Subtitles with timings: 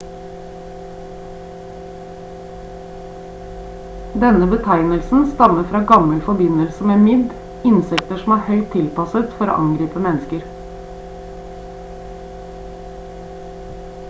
[4.23, 7.37] denne betegnelsen stammer fra gammel forbindelse med midd
[7.73, 10.47] insekter som er høyt tilpasset for å angripe mennesker